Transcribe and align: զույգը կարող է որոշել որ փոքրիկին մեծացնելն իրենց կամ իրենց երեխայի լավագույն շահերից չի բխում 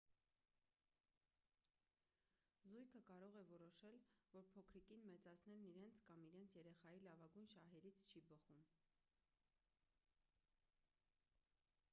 զույգը 2.69 3.01
կարող 3.09 3.37
է 3.41 3.43
որոշել 3.51 3.99
որ 4.37 4.47
փոքրիկին 4.55 5.05
մեծացնելն 5.11 5.67
իրենց 5.73 6.01
կամ 6.09 6.25
իրենց 6.31 6.57
երեխայի 6.61 7.03
լավագույն 7.11 7.53
շահերից 7.55 8.03
չի 8.09 8.25
բխում 8.33 8.67